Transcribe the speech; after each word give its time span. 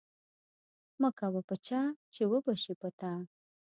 مکوه 1.01 1.41
په 1.47 1.55
چا 1.67 1.81
چی 2.13 2.21
وبه 2.31 2.53
شی 2.61 2.73
په 2.81 2.89
تا 2.99 3.11